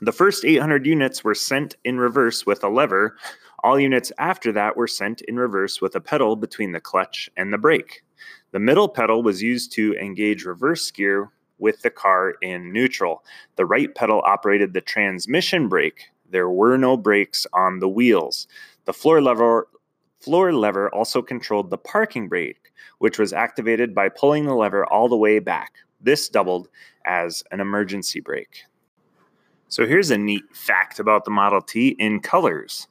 The 0.00 0.12
first 0.12 0.44
800 0.44 0.86
units 0.86 1.24
were 1.24 1.34
sent 1.34 1.74
in 1.82 1.98
reverse 1.98 2.46
with 2.46 2.62
a 2.62 2.68
lever. 2.68 3.16
All 3.64 3.80
units 3.80 4.12
after 4.18 4.52
that 4.52 4.76
were 4.76 4.86
sent 4.86 5.20
in 5.22 5.34
reverse 5.34 5.80
with 5.80 5.96
a 5.96 6.00
pedal 6.00 6.36
between 6.36 6.70
the 6.70 6.80
clutch 6.80 7.28
and 7.36 7.52
the 7.52 7.58
brake. 7.58 8.04
The 8.52 8.60
middle 8.60 8.88
pedal 8.88 9.24
was 9.24 9.42
used 9.42 9.72
to 9.72 9.96
engage 9.96 10.44
reverse 10.44 10.88
gear 10.92 11.30
with 11.58 11.82
the 11.82 11.90
car 11.90 12.34
in 12.42 12.72
neutral. 12.72 13.24
The 13.56 13.66
right 13.66 13.92
pedal 13.92 14.22
operated 14.24 14.72
the 14.72 14.80
transmission 14.80 15.68
brake, 15.68 16.10
there 16.30 16.50
were 16.50 16.76
no 16.76 16.96
brakes 16.96 17.46
on 17.52 17.78
the 17.78 17.88
wheels. 17.88 18.46
The 18.84 18.92
floor 18.92 19.20
lever 19.20 19.68
floor 20.20 20.52
lever 20.52 20.92
also 20.94 21.22
controlled 21.22 21.70
the 21.70 21.78
parking 21.78 22.28
brake, 22.28 22.72
which 22.98 23.18
was 23.18 23.32
activated 23.32 23.94
by 23.94 24.08
pulling 24.08 24.44
the 24.44 24.54
lever 24.54 24.84
all 24.86 25.08
the 25.08 25.16
way 25.16 25.38
back. 25.38 25.74
This 26.00 26.28
doubled 26.28 26.68
as 27.04 27.42
an 27.50 27.60
emergency 27.60 28.20
brake. 28.20 28.64
So 29.68 29.86
here's 29.86 30.10
a 30.10 30.18
neat 30.18 30.44
fact 30.52 30.98
about 30.98 31.24
the 31.24 31.30
Model 31.30 31.62
T 31.62 31.90
in 31.98 32.20
colors. 32.20 32.88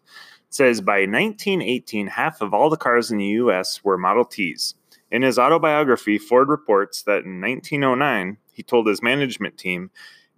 It 0.47 0.53
says 0.53 0.81
by 0.81 1.01
1918, 1.01 2.07
half 2.07 2.41
of 2.41 2.53
all 2.53 2.69
the 2.69 2.77
cars 2.77 3.11
in 3.11 3.17
the 3.17 3.25
US 3.25 3.83
were 3.83 3.97
Model 3.97 4.25
Ts. 4.25 4.75
In 5.11 5.21
his 5.21 5.37
autobiography, 5.37 6.17
Ford 6.17 6.49
reports 6.49 7.03
that 7.03 7.25
in 7.25 7.41
1909, 7.41 8.37
he 8.51 8.63
told 8.63 8.87
his 8.87 9.01
management 9.01 9.57
team 9.57 9.91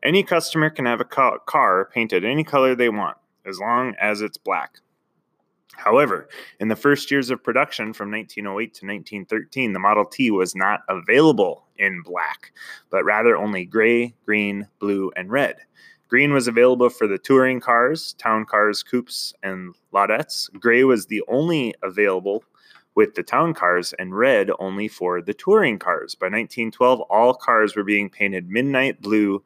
any 0.03 0.23
customer 0.23 0.69
can 0.69 0.85
have 0.85 1.01
a 1.01 1.05
car 1.05 1.89
painted 1.93 2.25
any 2.25 2.43
color 2.43 2.75
they 2.75 2.89
want, 2.89 3.17
as 3.45 3.59
long 3.59 3.95
as 3.99 4.21
it's 4.21 4.37
black. 4.37 4.79
However, 5.75 6.27
in 6.59 6.67
the 6.67 6.75
first 6.75 7.09
years 7.09 7.29
of 7.29 7.43
production 7.43 7.93
from 7.93 8.11
1908 8.11 8.73
to 8.75 8.85
1913, 8.85 9.73
the 9.73 9.79
Model 9.79 10.05
T 10.05 10.29
was 10.29 10.55
not 10.55 10.81
available 10.89 11.65
in 11.77 12.01
black, 12.03 12.51
but 12.89 13.05
rather 13.05 13.35
only 13.35 13.65
gray, 13.65 14.13
green, 14.25 14.67
blue, 14.79 15.11
and 15.15 15.31
red. 15.31 15.57
Green 16.07 16.33
was 16.33 16.47
available 16.47 16.89
for 16.89 17.07
the 17.07 17.17
touring 17.17 17.61
cars, 17.61 18.13
town 18.13 18.45
cars, 18.45 18.83
coupes, 18.83 19.33
and 19.43 19.73
laudettes. 19.93 20.51
Gray 20.59 20.83
was 20.83 21.05
the 21.05 21.23
only 21.29 21.73
available 21.81 22.43
with 22.95 23.15
the 23.15 23.23
town 23.23 23.53
cars, 23.53 23.93
and 23.93 24.15
red 24.15 24.51
only 24.59 24.89
for 24.89 25.21
the 25.21 25.33
touring 25.33 25.79
cars. 25.79 26.13
By 26.13 26.25
1912, 26.25 26.99
all 27.01 27.33
cars 27.33 27.75
were 27.75 27.85
being 27.85 28.09
painted 28.09 28.49
midnight 28.49 29.01
blue 29.01 29.41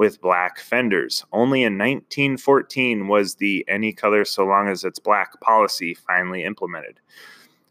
with 0.00 0.22
black 0.22 0.58
fenders. 0.58 1.26
Only 1.30 1.62
in 1.62 1.74
1914 1.76 3.06
was 3.06 3.34
the 3.34 3.66
any 3.68 3.92
color 3.92 4.24
so 4.24 4.46
long 4.46 4.66
as 4.66 4.82
it's 4.82 4.98
black 4.98 5.38
policy 5.42 5.92
finally 5.92 6.42
implemented. 6.42 7.00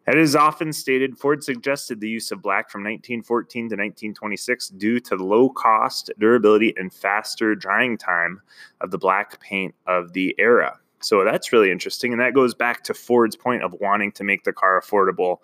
As 0.06 0.14
is 0.14 0.36
often 0.36 0.72
stated, 0.72 1.18
Ford 1.18 1.44
suggested 1.44 2.00
the 2.00 2.08
use 2.08 2.32
of 2.32 2.44
black 2.44 2.70
from 2.70 2.82
1914 2.82 3.62
to 3.62 3.74
1926 3.74 4.70
due 4.70 5.00
to 5.00 5.18
the 5.18 5.24
low 5.24 5.50
cost, 5.50 6.12
durability, 6.20 6.72
and 6.78 6.94
faster 6.94 7.56
drying 7.56 7.98
time 7.98 8.42
of 8.80 8.92
the 8.92 9.00
black 9.00 9.42
paint 9.42 9.74
of 9.88 10.14
the 10.14 10.36
era. 10.38 10.78
So 11.00 11.24
that's 11.24 11.52
really 11.52 11.72
interesting. 11.72 12.12
And 12.12 12.22
that 12.22 12.36
goes 12.36 12.54
back 12.54 12.84
to 12.84 12.94
Ford's 12.94 13.36
point 13.36 13.64
of 13.64 13.74
wanting 13.80 14.12
to 14.12 14.24
make 14.24 14.44
the 14.44 14.54
car 14.54 14.80
affordable 14.80 15.38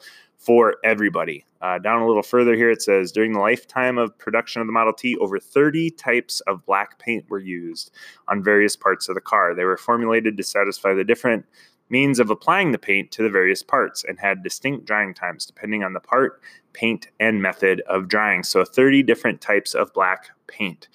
for 0.45 0.75
everybody. 0.83 1.43
Uh, 1.61 1.79
down 1.79 2.01
a 2.01 2.07
little 2.07 2.21
further 2.21 2.55
here, 2.55 2.69
it 2.69 2.81
says 2.81 3.11
during 3.11 3.33
the 3.33 3.39
lifetime 3.39 3.97
of 3.97 4.15
production 4.19 4.61
of 4.61 4.67
the 4.67 4.73
Model 4.73 4.93
T, 4.93 5.17
over 5.17 5.39
30 5.39 5.89
types 5.91 6.39
of 6.41 6.63
black 6.65 6.99
paint 6.99 7.25
were 7.29 7.39
used 7.39 7.91
on 8.27 8.43
various 8.43 8.75
parts 8.75 9.09
of 9.09 9.15
the 9.15 9.21
car. 9.21 9.55
They 9.55 9.63
were 9.63 9.77
formulated 9.77 10.37
to 10.37 10.43
satisfy 10.43 10.93
the 10.93 11.03
different 11.03 11.45
means 11.89 12.19
of 12.19 12.29
applying 12.29 12.71
the 12.71 12.77
paint 12.77 13.11
to 13.11 13.23
the 13.23 13.29
various 13.29 13.63
parts 13.63 14.03
and 14.03 14.19
had 14.19 14.43
distinct 14.43 14.85
drying 14.85 15.13
times 15.13 15.45
depending 15.45 15.83
on 15.83 15.93
the 15.93 15.99
part, 15.99 16.41
paint, 16.73 17.07
and 17.19 17.41
method 17.41 17.81
of 17.87 18.07
drying. 18.07 18.43
So 18.43 18.63
30 18.63 19.01
different 19.03 19.41
types 19.41 19.73
of 19.73 19.93
black 19.93 20.29
paint. 20.47 20.87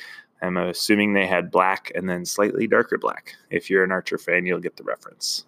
I'm 0.42 0.56
assuming 0.56 1.12
they 1.12 1.26
had 1.26 1.50
black 1.50 1.92
and 1.94 2.08
then 2.08 2.24
slightly 2.24 2.66
darker 2.66 2.98
black. 2.98 3.34
If 3.50 3.68
you're 3.68 3.84
an 3.84 3.92
Archer 3.92 4.18
fan, 4.18 4.46
you'll 4.46 4.60
get 4.60 4.76
the 4.76 4.84
reference. 4.84 5.44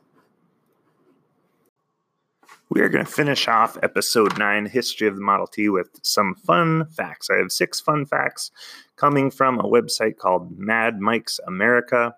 We 2.75 2.81
are 2.81 2.89
going 2.89 3.05
to 3.05 3.13
finish 3.13 3.49
off 3.49 3.77
episode 3.83 4.39
nine, 4.39 4.65
History 4.65 5.07
of 5.07 5.17
the 5.17 5.21
Model 5.21 5.47
T, 5.47 5.69
with 5.69 5.91
some 6.03 6.35
fun 6.35 6.87
facts. 6.87 7.29
I 7.29 7.37
have 7.37 7.53
six 7.53 7.83
fun 7.83 8.07
facts 8.07 8.51
coming 8.97 9.31
from 9.31 9.59
a 9.59 9.65
website 9.65 10.17
called 10.17 10.59
Mad 10.59 10.99
Mike's 10.99 11.39
America. 11.47 12.15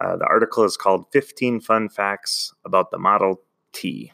Uh, 0.00 0.16
the 0.16 0.26
article 0.26 0.64
is 0.64 0.76
called 0.76 1.06
15 1.12 1.60
Fun 1.60 1.88
Facts 1.88 2.52
About 2.64 2.90
the 2.90 2.98
Model 2.98 3.42
T. 3.72 4.10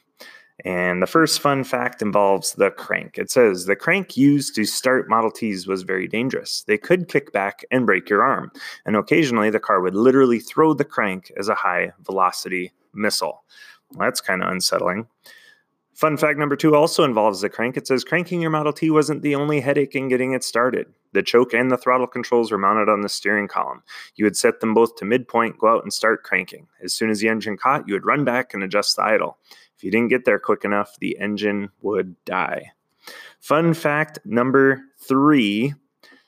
And 0.62 1.02
the 1.02 1.06
first 1.06 1.40
fun 1.40 1.64
fact 1.64 2.02
involves 2.02 2.52
the 2.52 2.70
crank. 2.70 3.16
It 3.16 3.30
says 3.30 3.64
the 3.64 3.74
crank 3.74 4.14
used 4.14 4.54
to 4.56 4.66
start 4.66 5.08
Model 5.08 5.30
Ts 5.30 5.66
was 5.66 5.84
very 5.84 6.06
dangerous. 6.06 6.64
They 6.66 6.76
could 6.76 7.08
kick 7.08 7.32
back 7.32 7.64
and 7.70 7.86
break 7.86 8.10
your 8.10 8.22
arm, 8.22 8.52
and 8.84 8.94
occasionally 8.94 9.48
the 9.48 9.58
car 9.58 9.80
would 9.80 9.94
literally 9.94 10.38
throw 10.38 10.74
the 10.74 10.84
crank 10.84 11.32
as 11.38 11.48
a 11.48 11.54
high 11.54 11.92
velocity 12.04 12.74
missile. 12.92 13.42
Well, 13.94 14.06
that's 14.06 14.20
kind 14.20 14.42
of 14.42 14.50
unsettling. 14.50 15.06
Fun 15.98 16.16
fact 16.16 16.38
number 16.38 16.54
two 16.54 16.76
also 16.76 17.02
involves 17.02 17.40
the 17.40 17.48
crank. 17.48 17.76
It 17.76 17.88
says 17.88 18.04
cranking 18.04 18.40
your 18.40 18.52
Model 18.52 18.72
T 18.72 18.88
wasn't 18.88 19.22
the 19.22 19.34
only 19.34 19.58
headache 19.58 19.96
in 19.96 20.06
getting 20.06 20.32
it 20.32 20.44
started. 20.44 20.86
The 21.10 21.24
choke 21.24 21.52
and 21.52 21.72
the 21.72 21.76
throttle 21.76 22.06
controls 22.06 22.52
were 22.52 22.56
mounted 22.56 22.88
on 22.88 23.00
the 23.00 23.08
steering 23.08 23.48
column. 23.48 23.82
You 24.14 24.24
would 24.24 24.36
set 24.36 24.60
them 24.60 24.74
both 24.74 24.94
to 24.94 25.04
midpoint, 25.04 25.58
go 25.58 25.66
out 25.66 25.82
and 25.82 25.92
start 25.92 26.22
cranking. 26.22 26.68
As 26.84 26.94
soon 26.94 27.10
as 27.10 27.18
the 27.18 27.26
engine 27.28 27.56
caught, 27.56 27.88
you 27.88 27.94
would 27.94 28.06
run 28.06 28.24
back 28.24 28.54
and 28.54 28.62
adjust 28.62 28.94
the 28.94 29.02
idle. 29.02 29.38
If 29.76 29.82
you 29.82 29.90
didn't 29.90 30.10
get 30.10 30.24
there 30.24 30.38
quick 30.38 30.64
enough, 30.64 30.96
the 31.00 31.18
engine 31.18 31.68
would 31.80 32.14
die. 32.24 32.70
Fun 33.40 33.74
fact 33.74 34.20
number 34.24 34.80
three 35.00 35.74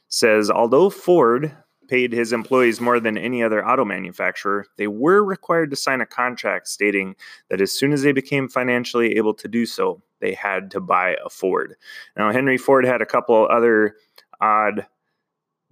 says 0.09 0.51
although 0.51 0.91
Ford 0.91 1.57
paid 1.91 2.13
his 2.13 2.33
employees 2.33 2.81
more 2.81 3.01
than 3.01 3.19
any 3.19 3.43
other 3.43 3.67
auto 3.67 3.85
manufacturer, 3.85 4.65
they 4.77 4.87
were 4.87 5.25
required 5.25 5.71
to 5.71 5.77
sign 5.77 6.01
a 6.01 6.07
contract 6.07 6.69
stating 6.69 7.17
that 7.49 7.61
as 7.61 7.73
soon 7.73 7.93
as 7.93 8.03
they 8.03 8.13
became 8.13 8.49
financially 8.49 9.17
able 9.17 9.35
to 9.35 9.49
do 9.49 9.67
so, 9.67 10.01
they 10.21 10.33
had 10.33 10.71
to 10.71 10.81
buy 10.81 11.17
a 11.25 11.29
Ford. 11.29 11.75
Now, 12.17 12.31
Henry 12.31 12.57
Ford 12.57 12.85
had 12.85 13.03
a 13.03 13.07
couple 13.07 13.45
other 13.51 13.97
odd 14.41 14.87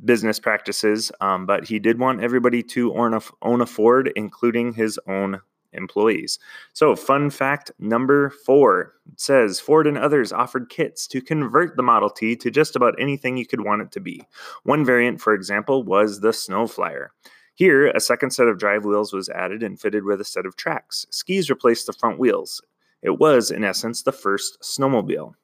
business 0.05 0.41
practices, 0.41 1.13
um, 1.21 1.47
but 1.47 1.65
he 1.65 1.79
did 1.79 2.01
want 2.01 2.21
everybody 2.21 2.65
to 2.65 2.93
own 2.95 3.15
a, 3.15 3.21
own 3.43 3.61
a 3.61 3.67
Ford, 3.67 4.13
including 4.17 4.73
his 4.73 4.99
own 5.07 5.41
employees. 5.73 6.39
So, 6.73 6.95
fun 6.97 7.31
fact 7.31 7.71
number 7.79 8.31
four 8.31 8.95
says 9.17 9.61
Ford 9.61 9.87
and 9.87 9.99
others 9.99 10.33
offered 10.33 10.71
kits 10.71 11.07
to 11.09 11.21
convert 11.21 11.77
the 11.77 11.83
Model 11.83 12.11
T 12.11 12.37
to 12.37 12.51
just 12.51 12.77
about 12.77 13.01
anything 13.01 13.37
you 13.37 13.47
could 13.47 13.65
want 13.65 13.83
it 13.83 13.93
to 13.93 14.01
be. 14.01 14.23
One 14.65 14.85
variant, 14.85 15.21
for 15.21 15.35
example, 15.35 15.83
was 15.83 16.21
the 16.21 16.29
Snowflyer. 16.29 17.09
Here, 17.55 17.89
a 17.89 18.01
second 18.01 18.31
set 18.31 18.47
of 18.47 18.59
drive 18.59 18.85
wheels 18.85 19.13
was 19.13 19.29
added 19.29 19.65
and 19.65 19.81
fitted 19.81 20.05
with 20.05 20.21
a 20.21 20.25
set 20.25 20.47
of 20.47 20.57
tracks. 20.57 21.07
Skis 21.11 21.51
replaced 21.51 21.87
the 21.87 21.93
front 21.93 22.19
wheels. 22.19 22.63
It 23.03 23.19
was, 23.19 23.51
in 23.51 23.65
essence, 23.65 24.03
the 24.03 24.13
first 24.13 24.59
snowmobile. 24.63 25.35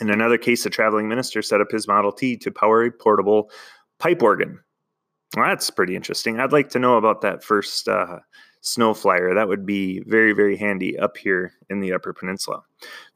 In 0.00 0.10
another 0.10 0.38
case, 0.38 0.66
a 0.66 0.70
traveling 0.70 1.08
minister 1.08 1.42
set 1.42 1.60
up 1.60 1.70
his 1.70 1.88
Model 1.88 2.12
T 2.12 2.36
to 2.36 2.50
power 2.50 2.84
a 2.84 2.90
portable 2.90 3.50
pipe 3.98 4.22
organ. 4.22 4.58
Well, 5.36 5.46
that's 5.46 5.70
pretty 5.70 5.96
interesting. 5.96 6.38
I'd 6.38 6.52
like 6.52 6.68
to 6.70 6.78
know 6.78 6.96
about 6.96 7.20
that 7.22 7.42
first 7.42 7.88
uh, 7.88 8.18
snow 8.66 8.94
flyer. 8.94 9.34
That 9.34 9.48
would 9.48 9.64
be 9.64 10.00
very, 10.06 10.32
very 10.32 10.56
handy 10.56 10.98
up 10.98 11.16
here 11.16 11.52
in 11.70 11.80
the 11.80 11.92
Upper 11.92 12.12
Peninsula. 12.12 12.62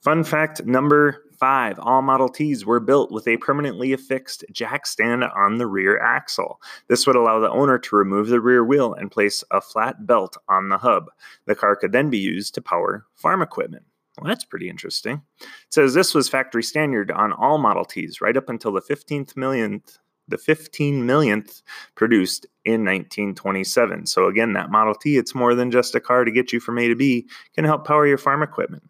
Fun 0.01 0.25
fact 0.25 0.65
number 0.65 1.25
five 1.39 1.79
all 1.81 2.03
Model 2.03 2.29
Ts 2.29 2.65
were 2.65 2.81
built 2.81 3.11
with 3.11 3.27
a 3.27 3.39
permanently 3.39 3.93
affixed 3.93 4.45
jack 4.53 4.87
stand 4.87 5.25
on 5.25 5.59
the 5.59 5.67
rear 5.67 5.99
axle. 5.99 6.61
This 6.89 7.07
would 7.07 7.17
allow 7.17 7.41
the 7.41 7.51
owner 7.51 7.79
to 7.79 7.97
remove 7.97 8.29
the 8.29 8.41
rear 8.41 8.65
wheel 8.65 8.95
and 8.95 9.11
place 9.11 9.43
a 9.51 9.61
flat 9.61 10.07
belt 10.07 10.37
on 10.49 10.69
the 10.69 10.79
hub. 10.79 11.11
The 11.47 11.55
car 11.55 11.77
could 11.77 11.93
then 11.93 12.11
be 12.11 12.19
used 12.19 12.55
to 12.55 12.63
power 12.63 13.07
farm 13.15 13.43
equipment. 13.43 13.85
Well, 14.19 14.29
that's 14.29 14.45
pretty 14.45 14.69
interesting. 14.69 15.23
It 15.41 15.49
says 15.71 15.95
this 15.95 16.15
was 16.15 16.29
factory 16.29 16.63
standard 16.63 17.11
on 17.11 17.33
all 17.33 17.59
Model 17.59 17.85
Ts 17.85 18.21
right 18.21 18.37
up 18.37 18.49
until 18.49 18.73
the 18.73 18.83
15th 18.83 19.37
millionth 19.37 19.99
the 20.29 20.39
15 20.39 21.07
millionth 21.07 21.63
produced 21.95 22.47
in 22.65 22.85
1927. 22.85 24.07
So 24.07 24.27
again, 24.27 24.53
that 24.53 24.71
Model 24.71 24.95
T, 24.95 25.17
it's 25.17 25.35
more 25.35 25.55
than 25.55 25.71
just 25.71 25.95
a 25.95 26.01
car 26.01 26.25
to 26.25 26.31
get 26.31 26.53
you 26.53 26.61
from 26.61 26.79
A 26.79 26.89
to 26.89 26.95
B, 26.95 27.29
can 27.55 27.65
help 27.65 27.87
power 27.87 28.07
your 28.07 28.19
farm 28.19 28.43
equipment. 28.43 28.85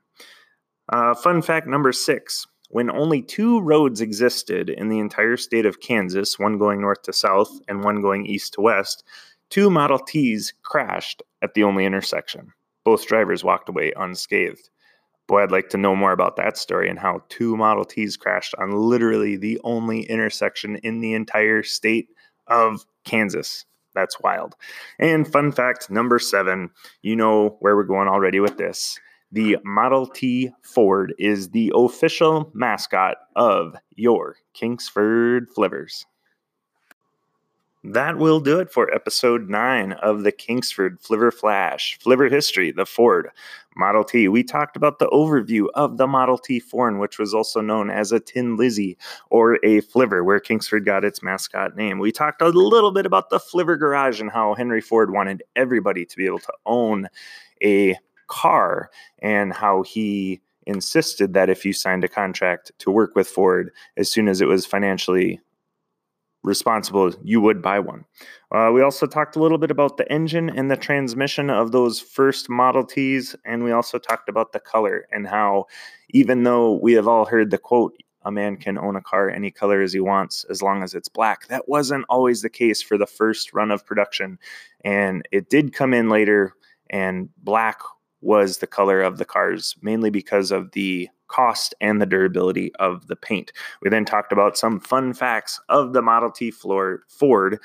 Uh, 0.90 1.14
fun 1.14 1.40
fact 1.40 1.66
number 1.66 1.92
six. 1.92 2.46
When 2.68 2.90
only 2.90 3.20
two 3.22 3.60
roads 3.60 4.00
existed 4.00 4.70
in 4.70 4.88
the 4.88 5.00
entire 5.00 5.36
state 5.36 5.66
of 5.66 5.80
Kansas, 5.80 6.38
one 6.38 6.56
going 6.56 6.80
north 6.80 7.02
to 7.02 7.12
south 7.12 7.50
and 7.66 7.82
one 7.82 8.00
going 8.00 8.26
east 8.26 8.54
to 8.54 8.60
west, 8.60 9.02
two 9.48 9.70
Model 9.70 9.98
Ts 9.98 10.52
crashed 10.62 11.22
at 11.42 11.54
the 11.54 11.64
only 11.64 11.84
intersection. 11.84 12.52
Both 12.84 13.06
drivers 13.06 13.42
walked 13.42 13.68
away 13.68 13.92
unscathed. 13.96 14.70
Boy, 15.30 15.44
I'd 15.44 15.52
like 15.52 15.68
to 15.68 15.78
know 15.78 15.94
more 15.94 16.10
about 16.10 16.34
that 16.38 16.58
story 16.58 16.88
and 16.88 16.98
how 16.98 17.22
two 17.28 17.56
Model 17.56 17.84
Ts 17.84 18.16
crashed 18.16 18.52
on 18.58 18.72
literally 18.72 19.36
the 19.36 19.60
only 19.62 20.00
intersection 20.00 20.74
in 20.78 20.98
the 20.98 21.14
entire 21.14 21.62
state 21.62 22.08
of 22.48 22.84
Kansas. 23.04 23.64
That's 23.94 24.18
wild. 24.20 24.56
And 24.98 25.30
fun 25.30 25.52
fact 25.52 25.88
number 25.88 26.18
seven 26.18 26.70
you 27.02 27.14
know 27.14 27.58
where 27.60 27.76
we're 27.76 27.84
going 27.84 28.08
already 28.08 28.40
with 28.40 28.58
this. 28.58 28.98
The 29.30 29.58
Model 29.64 30.08
T 30.08 30.50
Ford 30.62 31.14
is 31.16 31.50
the 31.50 31.70
official 31.76 32.50
mascot 32.52 33.18
of 33.36 33.76
your 33.94 34.34
Kingsford 34.52 35.46
Flivvers. 35.56 36.06
That 37.82 38.18
will 38.18 38.40
do 38.40 38.60
it 38.60 38.70
for 38.70 38.92
episode 38.92 39.48
nine 39.48 39.92
of 39.92 40.22
the 40.22 40.32
Kingsford 40.32 41.00
Flivver 41.00 41.32
Flash, 41.32 41.98
Flivver 41.98 42.30
History, 42.30 42.72
the 42.72 42.84
Ford 42.84 43.30
Model 43.74 44.04
T. 44.04 44.28
We 44.28 44.42
talked 44.42 44.76
about 44.76 44.98
the 44.98 45.08
overview 45.08 45.68
of 45.74 45.96
the 45.96 46.06
Model 46.06 46.36
T 46.36 46.60
Foreign, 46.60 46.98
which 46.98 47.18
was 47.18 47.32
also 47.32 47.62
known 47.62 47.88
as 47.88 48.12
a 48.12 48.20
Tin 48.20 48.56
Lizzie 48.56 48.98
or 49.30 49.54
a 49.64 49.80
Flivver, 49.80 50.22
where 50.22 50.40
Kingsford 50.40 50.84
got 50.84 51.06
its 51.06 51.22
mascot 51.22 51.74
name. 51.74 51.98
We 51.98 52.12
talked 52.12 52.42
a 52.42 52.48
little 52.48 52.92
bit 52.92 53.06
about 53.06 53.30
the 53.30 53.40
Flivver 53.40 53.78
Garage 53.78 54.20
and 54.20 54.30
how 54.30 54.54
Henry 54.54 54.82
Ford 54.82 55.10
wanted 55.10 55.42
everybody 55.56 56.04
to 56.04 56.16
be 56.18 56.26
able 56.26 56.40
to 56.40 56.52
own 56.66 57.08
a 57.64 57.96
car 58.26 58.90
and 59.20 59.54
how 59.54 59.82
he 59.84 60.42
insisted 60.66 61.32
that 61.32 61.48
if 61.48 61.64
you 61.64 61.72
signed 61.72 62.04
a 62.04 62.08
contract 62.08 62.72
to 62.78 62.90
work 62.90 63.16
with 63.16 63.26
Ford, 63.26 63.72
as 63.96 64.10
soon 64.10 64.28
as 64.28 64.42
it 64.42 64.48
was 64.48 64.66
financially 64.66 65.40
responsible, 66.42 67.12
you 67.22 67.40
would 67.40 67.60
buy 67.60 67.78
one. 67.78 68.04
Uh, 68.50 68.70
we 68.72 68.82
also 68.82 69.06
talked 69.06 69.36
a 69.36 69.40
little 69.40 69.58
bit 69.58 69.70
about 69.70 69.96
the 69.96 70.10
engine 70.10 70.50
and 70.50 70.70
the 70.70 70.76
transmission 70.76 71.50
of 71.50 71.72
those 71.72 72.00
first 72.00 72.48
Model 72.48 72.84
Ts, 72.84 73.36
and 73.44 73.62
we 73.62 73.72
also 73.72 73.98
talked 73.98 74.28
about 74.28 74.52
the 74.52 74.60
color 74.60 75.06
and 75.12 75.26
how, 75.26 75.66
even 76.10 76.42
though 76.42 76.74
we 76.82 76.94
have 76.94 77.06
all 77.06 77.24
heard 77.24 77.50
the 77.50 77.58
quote, 77.58 77.94
a 78.22 78.30
man 78.30 78.56
can 78.56 78.78
own 78.78 78.96
a 78.96 79.02
car 79.02 79.30
any 79.30 79.50
color 79.50 79.80
as 79.80 79.92
he 79.92 80.00
wants 80.00 80.44
as 80.50 80.62
long 80.62 80.82
as 80.82 80.94
it's 80.94 81.08
black. 81.08 81.46
That 81.48 81.68
wasn't 81.68 82.04
always 82.08 82.42
the 82.42 82.50
case 82.50 82.82
for 82.82 82.98
the 82.98 83.06
first 83.06 83.54
run 83.54 83.70
of 83.70 83.86
production. 83.86 84.38
And 84.84 85.26
it 85.32 85.48
did 85.48 85.72
come 85.72 85.94
in 85.94 86.10
later, 86.10 86.54
and 86.90 87.30
black 87.38 87.80
was 88.20 88.58
the 88.58 88.66
color 88.66 89.00
of 89.00 89.16
the 89.16 89.24
cars, 89.24 89.74
mainly 89.80 90.10
because 90.10 90.50
of 90.50 90.72
the 90.72 91.08
cost 91.30 91.74
and 91.80 92.00
the 92.00 92.06
durability 92.06 92.74
of 92.76 93.06
the 93.06 93.16
paint. 93.16 93.52
We 93.80 93.90
then 93.90 94.04
talked 94.04 94.32
about 94.32 94.58
some 94.58 94.80
fun 94.80 95.14
facts 95.14 95.60
of 95.68 95.92
the 95.92 96.02
Model 96.02 96.30
T 96.30 96.50
floor 96.50 97.04
Ford 97.08 97.58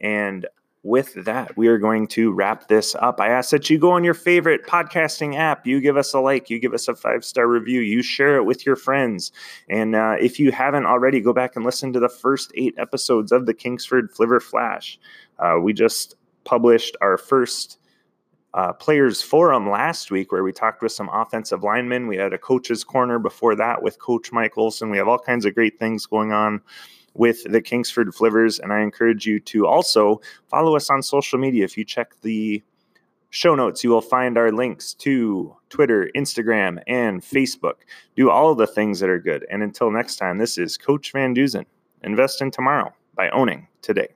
and 0.00 0.46
with 0.84 1.14
that, 1.14 1.56
we 1.56 1.68
are 1.68 1.78
going 1.78 2.08
to 2.08 2.32
wrap 2.32 2.66
this 2.66 2.96
up. 2.96 3.20
I 3.20 3.28
ask 3.28 3.50
that 3.50 3.70
you 3.70 3.78
go 3.78 3.92
on 3.92 4.02
your 4.02 4.14
favorite 4.14 4.66
podcasting 4.66 5.36
app, 5.36 5.64
you 5.64 5.80
give 5.80 5.96
us 5.96 6.12
a 6.12 6.18
like, 6.18 6.50
you 6.50 6.58
give 6.58 6.74
us 6.74 6.88
a 6.88 6.94
five 6.96 7.24
star 7.24 7.46
review, 7.46 7.80
you 7.80 8.02
share 8.02 8.36
it 8.36 8.44
with 8.44 8.66
your 8.66 8.74
friends. 8.74 9.30
And 9.68 9.94
uh, 9.94 10.16
if 10.20 10.40
you 10.40 10.50
haven't 10.50 10.86
already, 10.86 11.20
go 11.20 11.32
back 11.32 11.54
and 11.54 11.64
listen 11.64 11.92
to 11.92 12.00
the 12.00 12.08
first 12.08 12.50
eight 12.56 12.74
episodes 12.78 13.30
of 13.30 13.46
the 13.46 13.54
Kingsford 13.54 14.12
Flivver 14.12 14.42
Flash. 14.42 14.98
Uh, 15.38 15.58
we 15.62 15.72
just 15.72 16.16
published 16.44 16.96
our 17.00 17.16
first 17.16 17.78
uh, 18.54 18.72
players 18.72 19.22
forum 19.22 19.70
last 19.70 20.10
week 20.10 20.30
where 20.30 20.42
we 20.42 20.52
talked 20.52 20.82
with 20.82 20.92
some 20.92 21.08
offensive 21.10 21.62
linemen. 21.62 22.06
We 22.06 22.16
had 22.16 22.32
a 22.32 22.38
coach's 22.38 22.84
corner 22.84 23.18
before 23.18 23.54
that 23.56 23.82
with 23.82 23.98
Coach 23.98 24.30
Mike 24.32 24.58
Olson. 24.58 24.90
We 24.90 24.98
have 24.98 25.08
all 25.08 25.18
kinds 25.18 25.44
of 25.44 25.54
great 25.54 25.78
things 25.78 26.06
going 26.06 26.32
on 26.32 26.60
with 27.14 27.44
the 27.44 27.60
Kingsford 27.60 28.08
Flivvers. 28.08 28.60
and 28.60 28.72
I 28.72 28.80
encourage 28.80 29.26
you 29.26 29.40
to 29.40 29.66
also 29.66 30.20
follow 30.48 30.76
us 30.76 30.90
on 30.90 31.02
social 31.02 31.38
media. 31.38 31.64
If 31.64 31.76
you 31.76 31.84
check 31.84 32.14
the 32.22 32.62
show 33.30 33.54
notes, 33.54 33.82
you 33.82 33.90
will 33.90 34.02
find 34.02 34.36
our 34.36 34.52
links 34.52 34.94
to 34.94 35.56
Twitter, 35.70 36.10
Instagram, 36.14 36.82
and 36.86 37.22
Facebook. 37.22 37.76
Do 38.16 38.30
all 38.30 38.54
the 38.54 38.66
things 38.66 39.00
that 39.00 39.08
are 39.08 39.18
good. 39.18 39.46
And 39.50 39.62
until 39.62 39.90
next 39.90 40.16
time, 40.16 40.38
this 40.38 40.58
is 40.58 40.76
Coach 40.76 41.12
Van 41.12 41.34
Duzen. 41.34 41.64
Invest 42.02 42.42
in 42.42 42.50
tomorrow 42.50 42.92
by 43.14 43.30
owning 43.30 43.68
today. 43.80 44.08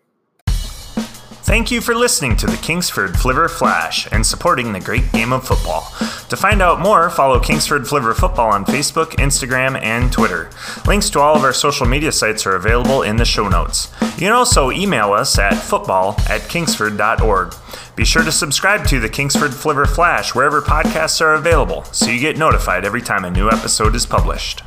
Thank 1.47 1.71
you 1.71 1.81
for 1.81 1.95
listening 1.95 2.37
to 2.39 2.47
the 2.47 2.57
Kingsford 2.57 3.13
Flivver 3.13 3.49
Flash 3.49 4.09
and 4.11 4.27
supporting 4.27 4.73
the 4.73 4.81
great 4.81 5.13
game 5.13 5.33
of 5.33 5.47
football. 5.47 5.83
To 6.29 6.37
find 6.37 6.61
out 6.61 6.81
more, 6.81 7.09
follow 7.09 7.39
Kingsford 7.39 7.87
Flivver 7.87 8.17
Football 8.17 8.51
on 8.51 8.65
Facebook, 8.65 9.11
Instagram, 9.13 9.81
and 9.81 10.13
Twitter. 10.13 10.51
Links 10.89 11.09
to 11.11 11.21
all 11.21 11.37
of 11.37 11.45
our 11.45 11.53
social 11.53 11.87
media 11.87 12.11
sites 12.11 12.47
are 12.47 12.57
available 12.57 13.03
in 13.03 13.15
the 13.17 13.25
show 13.25 13.49
notes. 13.49 13.93
You 14.03 14.27
can 14.27 14.33
also 14.33 14.73
email 14.73 15.13
us 15.13 15.39
at 15.39 15.55
football 15.55 16.17
at 16.29 16.49
kingsford.org. 16.49 17.55
Be 17.95 18.05
sure 18.05 18.25
to 18.25 18.33
subscribe 18.33 18.85
to 18.89 18.99
the 18.99 19.09
Kingsford 19.09 19.53
Flivver 19.53 19.87
Flash 19.87 20.35
wherever 20.35 20.61
podcasts 20.61 21.21
are 21.21 21.35
available 21.35 21.85
so 21.85 22.11
you 22.11 22.19
get 22.19 22.37
notified 22.37 22.85
every 22.85 23.03
time 23.03 23.25
a 23.25 23.31
new 23.31 23.49
episode 23.49 23.95
is 23.95 24.05
published. 24.05 24.66